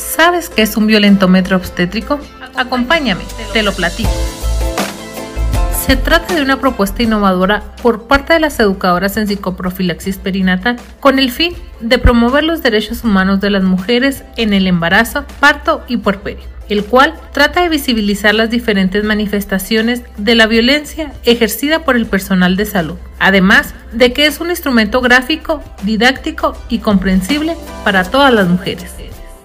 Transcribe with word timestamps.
¿Sabes 0.00 0.48
qué 0.48 0.62
es 0.62 0.76
un 0.76 0.86
violentómetro 0.86 1.56
obstétrico? 1.56 2.18
Acompáñame, 2.56 3.22
te 3.52 3.62
lo 3.62 3.72
platico. 3.72 4.10
Se 5.86 5.96
trata 5.96 6.34
de 6.34 6.42
una 6.42 6.58
propuesta 6.58 7.02
innovadora 7.02 7.74
por 7.82 8.06
parte 8.06 8.32
de 8.32 8.40
las 8.40 8.58
educadoras 8.60 9.16
en 9.18 9.26
psicoprofilaxis 9.26 10.16
perinatal 10.16 10.76
con 11.00 11.18
el 11.18 11.30
fin 11.30 11.52
de 11.80 11.98
promover 11.98 12.44
los 12.44 12.62
derechos 12.62 13.04
humanos 13.04 13.40
de 13.40 13.50
las 13.50 13.62
mujeres 13.62 14.24
en 14.36 14.54
el 14.54 14.66
embarazo, 14.66 15.24
parto 15.38 15.82
y 15.86 15.98
puerperio, 15.98 16.44
el 16.68 16.84
cual 16.84 17.14
trata 17.32 17.62
de 17.62 17.68
visibilizar 17.68 18.34
las 18.34 18.50
diferentes 18.50 19.04
manifestaciones 19.04 20.02
de 20.16 20.34
la 20.34 20.46
violencia 20.46 21.12
ejercida 21.24 21.84
por 21.84 21.96
el 21.96 22.06
personal 22.06 22.56
de 22.56 22.64
salud, 22.64 22.96
además 23.18 23.74
de 23.92 24.12
que 24.12 24.26
es 24.26 24.40
un 24.40 24.50
instrumento 24.50 25.00
gráfico, 25.02 25.62
didáctico 25.82 26.56
y 26.68 26.78
comprensible 26.78 27.54
para 27.84 28.04
todas 28.04 28.32
las 28.32 28.48
mujeres. 28.48 28.99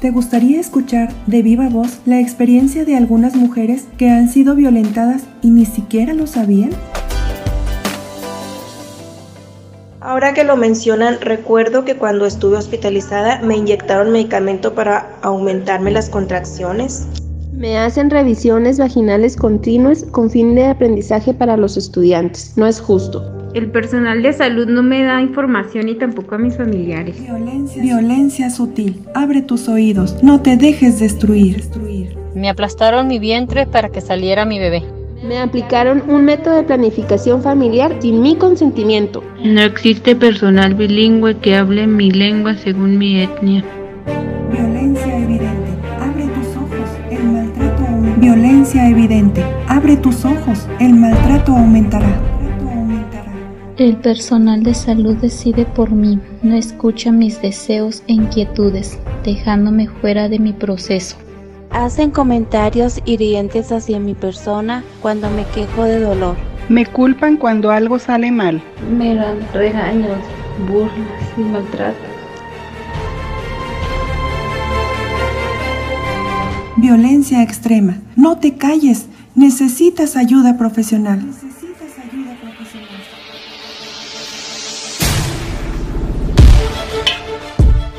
¿Te 0.00 0.10
gustaría 0.12 0.60
escuchar 0.60 1.12
de 1.26 1.42
viva 1.42 1.68
voz 1.68 1.98
la 2.06 2.20
experiencia 2.20 2.84
de 2.84 2.96
algunas 2.96 3.34
mujeres 3.34 3.88
que 3.98 4.08
han 4.08 4.28
sido 4.28 4.54
violentadas 4.54 5.24
y 5.42 5.50
ni 5.50 5.66
siquiera 5.66 6.14
lo 6.14 6.28
sabían? 6.28 6.70
Ahora 10.00 10.34
que 10.34 10.44
lo 10.44 10.56
mencionan, 10.56 11.20
recuerdo 11.20 11.84
que 11.84 11.96
cuando 11.96 12.26
estuve 12.26 12.58
hospitalizada 12.58 13.42
me 13.42 13.56
inyectaron 13.56 14.12
medicamento 14.12 14.72
para 14.72 15.16
aumentarme 15.22 15.90
las 15.90 16.08
contracciones. 16.08 17.08
Me 17.52 17.76
hacen 17.76 18.08
revisiones 18.08 18.78
vaginales 18.78 19.34
continuas 19.36 20.04
con 20.04 20.30
fin 20.30 20.54
de 20.54 20.66
aprendizaje 20.66 21.34
para 21.34 21.56
los 21.56 21.76
estudiantes. 21.76 22.52
No 22.56 22.68
es 22.68 22.80
justo. 22.80 23.37
El 23.54 23.70
personal 23.70 24.22
de 24.22 24.32
salud 24.34 24.68
no 24.68 24.82
me 24.82 25.02
da 25.02 25.22
información 25.22 25.88
y 25.88 25.94
tampoco 25.94 26.34
a 26.34 26.38
mis 26.38 26.56
familiares. 26.56 27.20
Violencia, 27.20 27.82
Violencia 27.82 28.50
sutil. 28.50 29.00
Abre 29.14 29.40
tus 29.40 29.68
oídos. 29.68 30.22
No 30.22 30.42
te 30.42 30.56
dejes 30.56 31.00
destruir. 31.00 31.64
Me 32.34 32.50
aplastaron 32.50 33.08
mi 33.08 33.18
vientre 33.18 33.66
para 33.66 33.88
que 33.88 34.02
saliera 34.02 34.44
mi 34.44 34.58
bebé. 34.58 34.82
Me 35.26 35.38
aplicaron 35.38 36.02
un 36.08 36.24
método 36.24 36.56
de 36.56 36.62
planificación 36.62 37.42
familiar 37.42 37.96
sin 38.00 38.20
mi 38.20 38.36
consentimiento. 38.36 39.24
No 39.42 39.62
existe 39.62 40.14
personal 40.14 40.74
bilingüe 40.74 41.38
que 41.38 41.56
hable 41.56 41.86
mi 41.86 42.10
lengua 42.10 42.54
según 42.54 42.98
mi 42.98 43.22
etnia. 43.22 43.64
Violencia 44.52 45.18
evidente. 45.18 45.70
Abre 46.00 46.26
tus 46.26 46.56
ojos. 46.56 46.90
El 47.10 47.24
maltrato 47.24 47.86
aumentará. 47.86 48.16
Violencia 48.20 48.88
evidente. 48.88 49.42
Abre 49.66 49.96
tus 49.96 50.24
ojos. 50.24 50.68
El 50.78 50.94
maltrato 50.94 51.56
aumentará. 51.56 52.37
El 53.78 53.96
personal 53.96 54.64
de 54.64 54.74
salud 54.74 55.14
decide 55.18 55.64
por 55.64 55.92
mí, 55.92 56.18
no 56.42 56.56
escucha 56.56 57.12
mis 57.12 57.40
deseos 57.40 58.02
e 58.08 58.14
inquietudes, 58.14 58.98
dejándome 59.22 59.86
fuera 59.86 60.28
de 60.28 60.40
mi 60.40 60.52
proceso. 60.52 61.14
Hacen 61.70 62.10
comentarios 62.10 63.00
hirientes 63.04 63.70
hacia 63.70 64.00
mi 64.00 64.14
persona 64.14 64.82
cuando 65.00 65.30
me 65.30 65.44
quejo 65.54 65.84
de 65.84 66.00
dolor. 66.00 66.34
Me 66.68 66.86
culpan 66.86 67.36
cuando 67.36 67.70
algo 67.70 68.00
sale 68.00 68.32
mal. 68.32 68.60
Me 68.98 69.14
dan 69.14 69.38
regaños, 69.54 70.18
burlas 70.68 71.22
y 71.36 71.42
maltrato. 71.42 71.98
Violencia 76.78 77.44
extrema. 77.44 77.98
No 78.16 78.38
te 78.38 78.56
calles. 78.56 79.06
Necesitas 79.36 80.16
ayuda 80.16 80.58
profesional. 80.58 81.20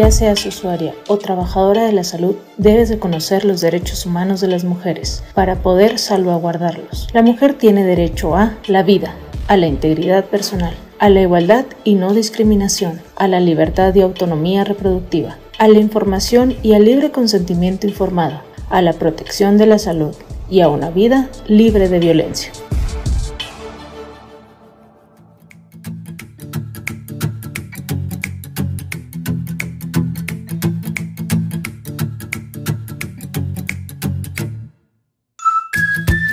Ya 0.00 0.10
seas 0.10 0.46
usuaria 0.46 0.94
o 1.08 1.18
trabajadora 1.18 1.84
de 1.84 1.92
la 1.92 2.04
salud, 2.04 2.34
debes 2.56 2.88
de 2.88 2.98
conocer 2.98 3.44
los 3.44 3.60
derechos 3.60 4.06
humanos 4.06 4.40
de 4.40 4.48
las 4.48 4.64
mujeres 4.64 5.22
para 5.34 5.56
poder 5.56 5.98
salvaguardarlos. 5.98 7.08
La 7.12 7.20
mujer 7.20 7.52
tiene 7.52 7.84
derecho 7.84 8.34
a 8.34 8.56
la 8.66 8.82
vida, 8.82 9.12
a 9.46 9.58
la 9.58 9.66
integridad 9.66 10.24
personal, 10.24 10.72
a 10.98 11.10
la 11.10 11.20
igualdad 11.20 11.66
y 11.84 11.96
no 11.96 12.14
discriminación, 12.14 13.02
a 13.14 13.28
la 13.28 13.40
libertad 13.40 13.94
y 13.94 14.00
autonomía 14.00 14.64
reproductiva, 14.64 15.36
a 15.58 15.68
la 15.68 15.80
información 15.80 16.56
y 16.62 16.72
al 16.72 16.86
libre 16.86 17.10
consentimiento 17.10 17.86
informado, 17.86 18.40
a 18.70 18.80
la 18.80 18.94
protección 18.94 19.58
de 19.58 19.66
la 19.66 19.78
salud 19.78 20.16
y 20.48 20.62
a 20.62 20.70
una 20.70 20.88
vida 20.88 21.28
libre 21.46 21.90
de 21.90 21.98
violencia. 21.98 22.52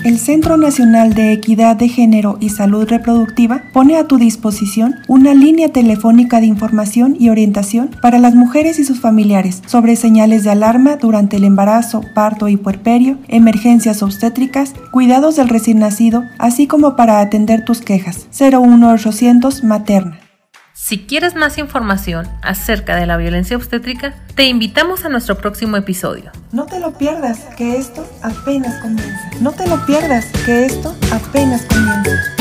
El 0.08 0.20
Centro 0.20 0.56
Nacional 0.56 1.16
de 1.16 1.34
Equidad 1.34 1.76
de 1.76 1.90
Género 1.90 2.38
y 2.40 2.48
Salud 2.48 2.88
Reproductiva 2.88 3.64
pone 3.74 3.98
a 3.98 4.08
tu 4.08 4.18
disposición 4.18 4.96
una 5.10 5.34
línea 5.34 5.68
telefónica 5.68 6.40
de 6.40 6.46
información 6.46 7.18
y 7.20 7.28
orientación 7.28 7.90
para 8.02 8.18
las 8.18 8.34
mujeres 8.34 8.80
y 8.80 8.86
sus 8.86 9.02
familiares 9.02 9.62
sobre 9.66 9.98
señales 9.98 10.46
de 10.46 10.52
alarma 10.52 10.96
durante 10.96 11.36
el 11.36 11.44
embarazo, 11.44 12.04
parto 12.16 12.48
y 12.48 12.56
puerperio, 12.56 13.18
emergencias 13.28 14.02
obstétricas, 14.02 14.74
cuidados 14.92 15.36
del 15.36 15.50
recién 15.50 15.80
nacido, 15.80 16.24
así 16.40 16.68
como 16.68 16.96
para 16.96 17.20
atender 17.20 17.66
tus 17.66 17.82
quejas. 17.82 18.30
01800 18.32 19.66
Materna. 19.66 20.22
Si 20.88 21.00
quieres 21.00 21.36
más 21.36 21.58
información 21.58 22.30
acerca 22.42 22.96
de 22.96 23.06
la 23.06 23.18
violencia 23.18 23.58
obstétrica, 23.58 24.16
te 24.36 24.46
invitamos 24.46 25.04
a 25.04 25.10
nuestro 25.10 25.36
próximo 25.36 25.76
episodio. 25.76 26.32
No 26.54 26.66
te 26.66 26.80
lo 26.80 26.98
pierdas, 26.98 27.40
que 27.58 27.76
esto 27.76 28.08
apenas 28.24 28.82
comienza. 28.82 29.30
No 29.42 29.52
te 29.52 29.68
lo 29.68 29.86
pierdas, 29.86 30.24
que 30.46 30.66
esto 30.66 30.96
apenas 31.12 31.64
comienza. 31.64 32.37